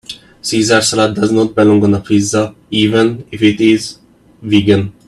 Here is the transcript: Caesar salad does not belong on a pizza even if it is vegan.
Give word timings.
Caesar 0.41 0.81
salad 0.81 1.13
does 1.13 1.31
not 1.31 1.53
belong 1.53 1.83
on 1.83 1.93
a 1.93 1.99
pizza 2.01 2.55
even 2.71 3.23
if 3.31 3.43
it 3.43 3.61
is 3.61 3.99
vegan. 4.41 4.91